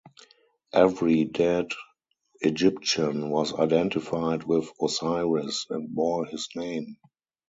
Every 0.73 1.25
dead 1.25 1.67
Egyptian 2.39 3.29
was 3.29 3.53
identified 3.53 4.43
with 4.45 4.67
Osiris 4.83 5.67
and 5.69 5.93
bore 5.93 6.25
his 6.25 6.49
name. 6.55 6.97